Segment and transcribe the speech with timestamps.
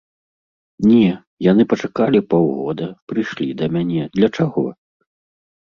[0.91, 1.03] Не,
[1.51, 4.65] яны пачакалі паўгода, прыйшлі да мяне, для чаго?